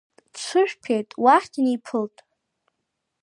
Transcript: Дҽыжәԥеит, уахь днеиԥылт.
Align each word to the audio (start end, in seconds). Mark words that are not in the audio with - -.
Дҽыжәԥеит, 0.33 1.09
уахь 1.23 1.47
днеиԥылт. 1.53 2.17